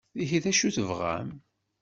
[0.21, 1.29] Ihi d acu i tebɣam?